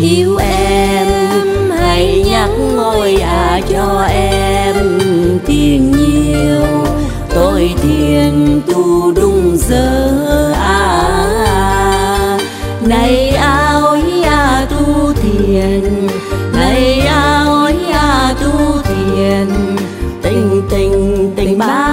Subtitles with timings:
[0.00, 1.06] yêu em,
[1.78, 4.76] hãy nhắc ngôi à cho em
[5.46, 6.84] tiền nhiều
[7.34, 11.18] tôi thiền tu đúng giờ à
[12.82, 16.08] này ao à tu thiền,
[16.52, 19.46] này ao à tu thiền.
[20.22, 21.89] Tình tình tình ba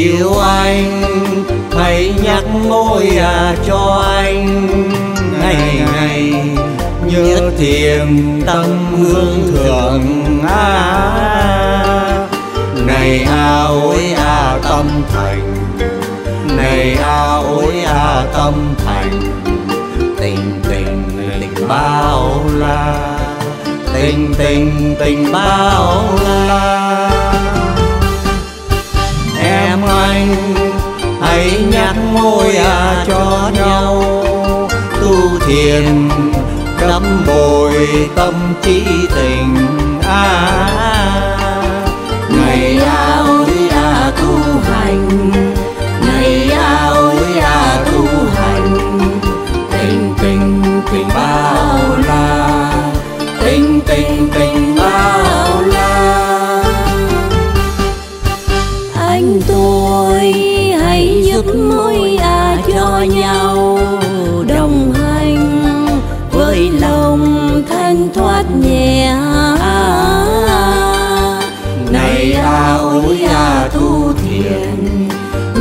[0.00, 1.02] yêu anh,
[1.72, 4.68] hãy nhắc ngôi à cho anh.
[5.40, 6.34] Ngày ngày
[7.06, 10.04] nhớ thiền tâm hương thượng
[10.48, 11.06] à
[12.86, 15.56] này a ôi a tâm thành
[16.56, 18.54] này a ôi a tâm
[18.86, 19.20] thành.
[20.18, 21.02] Tình tình
[21.40, 23.18] tình bao la,
[23.94, 27.59] tình tình tình bao la
[29.98, 30.54] anh
[31.20, 34.04] hãy nhắc môi à cho nhau.
[35.00, 36.08] Tu thiền,
[36.80, 37.74] đắm bồi
[38.16, 39.56] tâm trí tình
[40.02, 40.89] à
[74.50, 75.08] tu thiền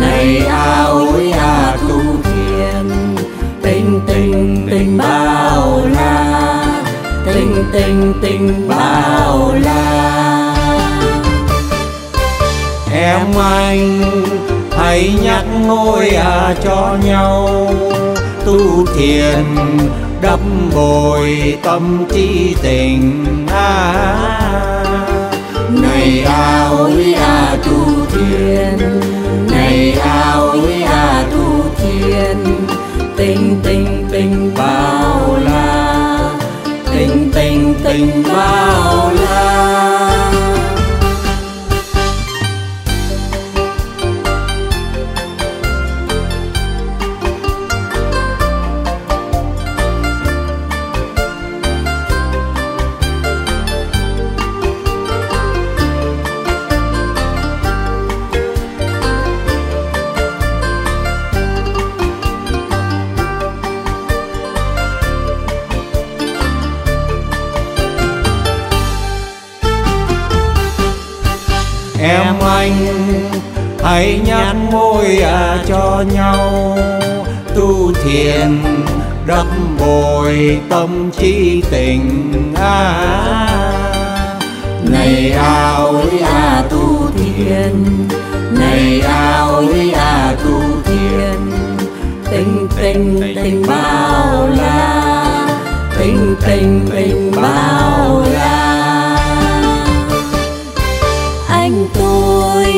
[0.00, 3.16] này a ối a tu thiền
[3.62, 6.64] tình tình tình bao la.
[7.26, 10.54] Tình tình tình bao la.
[12.92, 14.02] Em anh,
[14.70, 17.70] hãy nhắc ngôi à cho nhau.
[18.46, 19.44] Tu thiền,
[20.22, 20.40] đắp
[20.74, 23.97] bồi tâm trí tình à
[33.18, 36.38] tình tình tình bao la.
[36.92, 39.57] Tình tình tình bao la.
[72.00, 72.72] Em anh,
[73.82, 76.78] hãy nhắc môi à cho nhau.
[77.54, 78.62] Tu thiền,
[79.26, 79.46] đắp
[79.80, 82.94] bồi tâm trí tình à.
[84.90, 87.84] Này a ơi a tu thiền.
[88.58, 91.50] Này a ơi a tu thiền.
[92.30, 95.02] Tình tình tình bao la.
[95.98, 98.57] Tình tình tình bao la.
[101.68, 102.72] Anh tôi.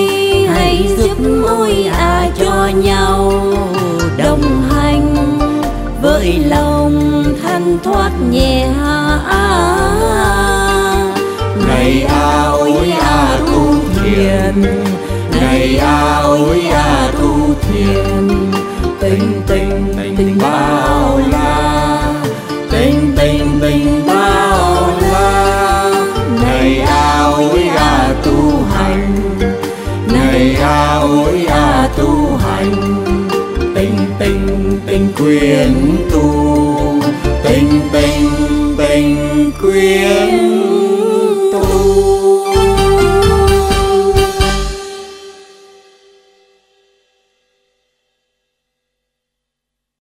[0.49, 3.33] Hãy giúp môi à cho nhau
[4.19, 5.17] đồng hành.
[6.03, 8.67] Với lòng thanh thoát nhẹ
[11.69, 14.63] này a à ôi à a tu thiền.
[15.41, 18.29] Này a à ôi a tu thiền.
[19.01, 20.80] Tình tình tình ba
[34.91, 35.73] tình quyến
[36.13, 37.01] tu.
[37.45, 38.31] Tình tình
[38.79, 40.30] tình quyến